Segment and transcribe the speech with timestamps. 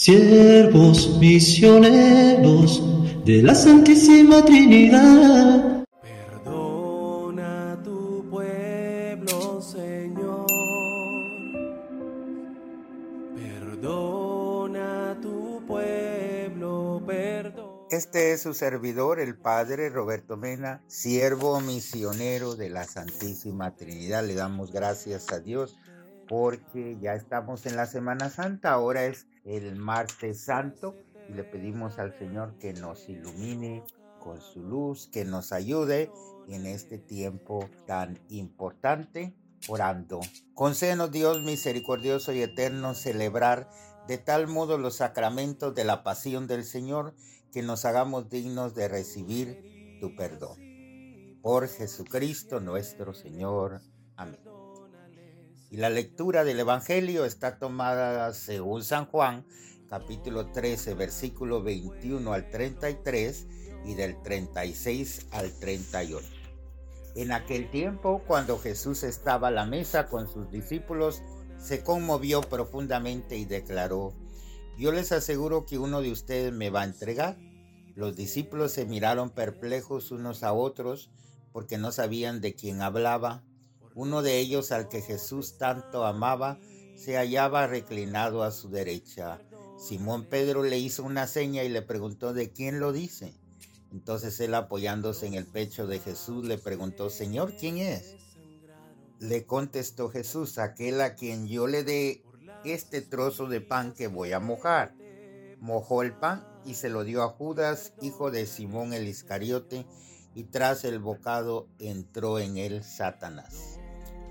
[0.00, 2.82] siervos misioneros
[3.26, 5.84] de la Santísima Trinidad.
[6.00, 10.46] Perdona a tu pueblo, Señor.
[13.36, 17.86] Perdona a tu pueblo, perdona.
[17.90, 24.24] Este es su servidor, el Padre Roberto Mena, siervo misionero de la Santísima Trinidad.
[24.24, 25.76] Le damos gracias a Dios
[26.26, 30.96] porque ya estamos en la Semana Santa, ahora es el martes santo
[31.28, 33.84] y le pedimos al Señor que nos ilumine
[34.18, 36.10] con su luz, que nos ayude
[36.48, 39.34] en este tiempo tan importante,
[39.68, 40.20] orando.
[40.54, 43.70] Concédenos Dios misericordioso y eterno celebrar
[44.06, 47.14] de tal modo los sacramentos de la pasión del Señor
[47.52, 50.58] que nos hagamos dignos de recibir tu perdón.
[51.42, 53.80] Por Jesucristo nuestro Señor.
[54.16, 54.59] Amén.
[55.70, 59.46] Y la lectura del Evangelio está tomada según San Juan,
[59.88, 63.46] capítulo 13, versículo 21 al 33
[63.84, 66.26] y del 36 al 38.
[67.14, 71.22] En aquel tiempo, cuando Jesús estaba a la mesa con sus discípulos,
[71.56, 74.12] se conmovió profundamente y declaró,
[74.76, 77.36] yo les aseguro que uno de ustedes me va a entregar.
[77.94, 81.10] Los discípulos se miraron perplejos unos a otros
[81.52, 83.44] porque no sabían de quién hablaba.
[83.94, 86.58] Uno de ellos, al que Jesús tanto amaba,
[86.96, 89.40] se hallaba reclinado a su derecha.
[89.78, 93.34] Simón Pedro le hizo una seña y le preguntó de quién lo dice.
[93.90, 98.16] Entonces él apoyándose en el pecho de Jesús le preguntó, Señor, ¿quién es?
[99.18, 102.22] Le contestó Jesús, aquel a quien yo le dé
[102.64, 104.94] este trozo de pan que voy a mojar.
[105.58, 109.86] Mojó el pan y se lo dio a Judas, hijo de Simón el Iscariote,
[110.34, 113.79] y tras el bocado entró en él Satanás.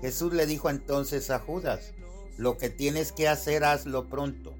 [0.00, 1.92] Jesús le dijo entonces a Judas,
[2.38, 4.54] lo que tienes que hacer hazlo pronto.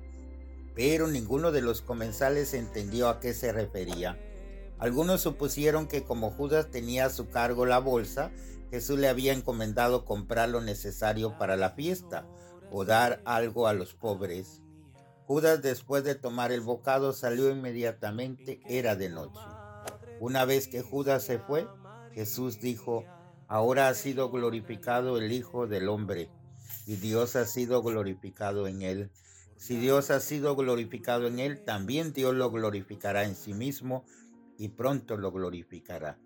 [0.74, 4.18] Pero ninguno de los comensales entendió a qué se refería.
[4.78, 8.30] Algunos supusieron que como Judas tenía a su cargo la bolsa,
[8.70, 12.26] Jesús le había encomendado comprar lo necesario para la fiesta
[12.70, 14.62] o dar algo a los pobres.
[15.26, 19.40] Judas después de tomar el bocado salió inmediatamente, era de noche.
[20.18, 21.66] Una vez que Judas se fue,
[22.12, 23.04] Jesús dijo,
[23.50, 26.30] Ahora ha sido glorificado el Hijo del Hombre
[26.86, 29.10] y Dios ha sido glorificado en él.
[29.56, 34.04] Si Dios ha sido glorificado en él, también Dios lo glorificará en sí mismo
[34.56, 36.16] y pronto lo glorificará.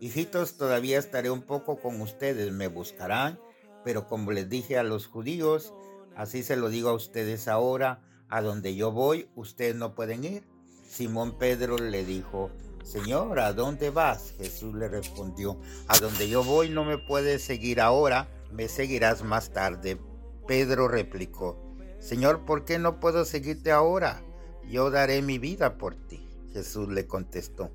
[0.00, 3.38] Hijitos, todavía estaré un poco con ustedes, me buscarán,
[3.84, 5.74] pero como les dije a los judíos,
[6.16, 8.00] así se lo digo a ustedes ahora,
[8.30, 10.44] a donde yo voy, ustedes no pueden ir.
[10.88, 12.50] Simón Pedro le dijo,
[12.86, 14.32] Señor, ¿a dónde vas?
[14.38, 15.58] Jesús le respondió,
[15.88, 19.98] a donde yo voy no me puedes seguir ahora, me seguirás más tarde.
[20.46, 21.58] Pedro replicó,
[21.98, 24.22] Señor, ¿por qué no puedo seguirte ahora?
[24.70, 26.24] Yo daré mi vida por ti.
[26.52, 27.72] Jesús le contestó,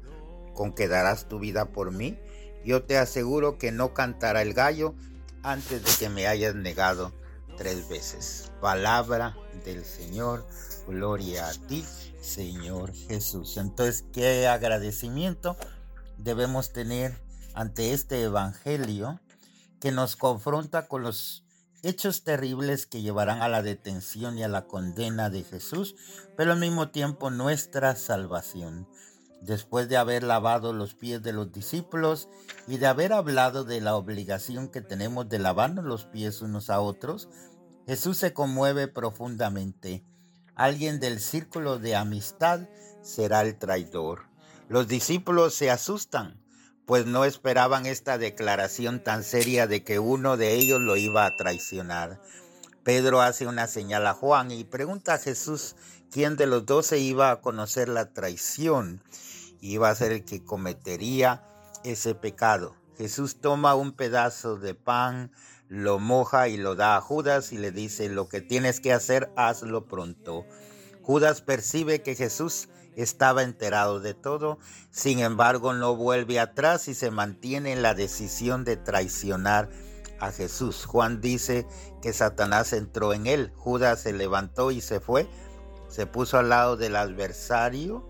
[0.54, 2.18] ¿con qué darás tu vida por mí?
[2.64, 4.96] Yo te aseguro que no cantará el gallo
[5.44, 7.12] antes de que me hayas negado
[7.62, 8.52] tres veces.
[8.60, 10.48] Palabra del Señor,
[10.88, 11.86] gloria a ti.
[12.20, 13.58] Señor Jesús.
[13.58, 15.56] Entonces, qué agradecimiento
[16.18, 17.22] debemos tener
[17.54, 19.20] ante este Evangelio
[19.80, 21.44] que nos confronta con los
[21.84, 25.96] hechos terribles que llevarán a la detención y a la condena de Jesús,
[26.36, 28.88] pero al mismo tiempo nuestra salvación.
[29.42, 32.30] Después de haber lavado los pies de los discípulos
[32.68, 36.80] y de haber hablado de la obligación que tenemos de lavarnos los pies unos a
[36.80, 37.28] otros,
[37.88, 40.04] Jesús se conmueve profundamente
[40.62, 42.62] alguien del círculo de amistad
[43.02, 44.28] será el traidor.
[44.70, 46.40] Los discípulos se asustan,
[46.86, 51.36] pues no esperaban esta declaración tan seria de que uno de ellos lo iba a
[51.36, 52.22] traicionar.
[52.84, 55.76] Pedro hace una señal a Juan y pregunta a Jesús
[56.12, 59.02] quién de los dos se iba a conocer la traición.
[59.62, 61.44] Iba a ser el que cometería
[61.84, 62.76] ese pecado.
[62.98, 65.32] Jesús toma un pedazo de pan,
[65.72, 69.32] lo moja y lo da a Judas y le dice, lo que tienes que hacer,
[69.38, 70.46] hazlo pronto.
[71.02, 74.60] Judas percibe que Jesús estaba enterado de todo,
[74.90, 79.70] sin embargo no vuelve atrás y se mantiene en la decisión de traicionar
[80.20, 80.84] a Jesús.
[80.86, 81.66] Juan dice
[82.02, 85.30] que Satanás entró en él, Judas se levantó y se fue,
[85.88, 88.06] se puso al lado del adversario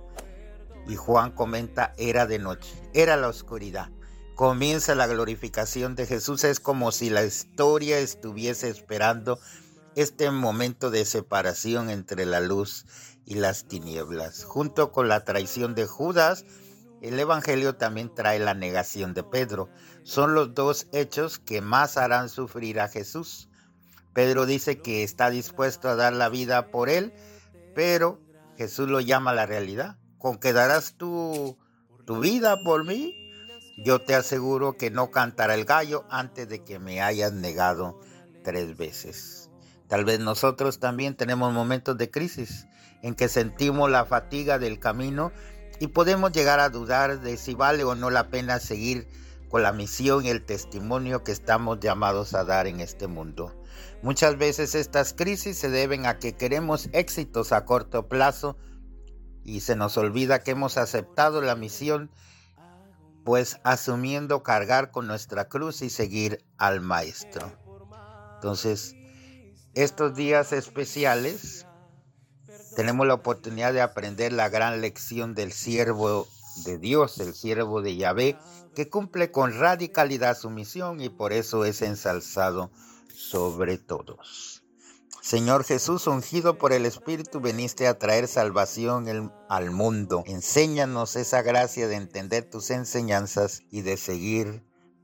[0.88, 3.92] y Juan comenta era de noche, era la oscuridad
[4.42, 6.44] comienza la glorificación de Jesús.
[6.44, 9.40] Es como si la historia estuviese esperando
[9.96, 12.88] este momento de separación entre la luz
[13.24, 14.44] y las tinieblas.
[14.44, 16.44] Junto con la traición de Judas,
[17.04, 19.70] el Evangelio también trae la negación de Pedro.
[20.02, 23.48] Son los dos hechos que más harán sufrir a Jesús.
[24.12, 27.14] Pedro dice que está dispuesto a dar la vida por él,
[27.76, 28.20] pero
[28.58, 30.00] Jesús lo llama la realidad.
[30.18, 31.60] ¿Con que darás tu,
[32.08, 33.21] tu vida por mí?
[33.84, 38.00] Yo te aseguro que no cantará el gallo antes de que me hayas negado
[38.44, 39.50] tres veces.
[39.88, 42.68] Tal vez nosotros también tenemos momentos de crisis
[43.02, 45.32] en que sentimos la fatiga del camino
[45.80, 49.08] y podemos llegar a dudar de si vale o no la pena seguir
[49.50, 53.54] con la misión y el testimonio que estamos llamados a dar en este mundo.
[54.04, 58.58] Muchas veces estas crisis se deben a que queremos éxitos a corto plazo
[59.44, 62.12] y se nos olvida que hemos aceptado la misión,
[63.24, 67.52] pues asumiendo cargar con nuestra cruz y seguir al Maestro.
[68.36, 68.96] Entonces,
[69.74, 71.66] estos días especiales
[72.76, 76.28] tenemos la oportunidad de aprender la gran lección del siervo
[76.66, 78.38] de Dios, el siervo de Yahvé,
[78.76, 82.72] que cumple con radicalidad su misión y por eso es ensalzado
[83.14, 84.61] sobre todos.
[85.22, 90.24] Señor Jesús, ungido por el Espíritu, veniste a traer salvación al mundo.
[90.26, 94.64] Enséñanos esa gracia de entender tus enseñanzas y de seguir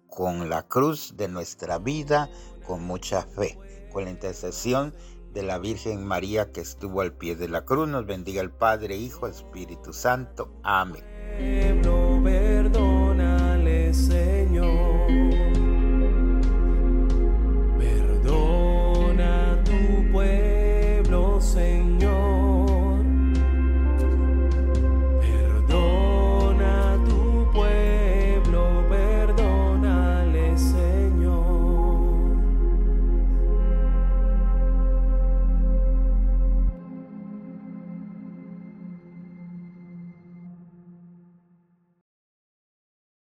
[0.10, 2.31] con la cruz de nuestra vida
[2.66, 3.60] con mucha fe,
[3.94, 4.96] con la intercesión
[5.34, 7.88] de la Virgen María que estuvo al pie de la cruz.
[7.88, 10.52] Nos bendiga el Padre, Hijo, Espíritu Santo.
[10.64, 11.04] Amén.
[12.24, 14.96] Perdónale, Señor.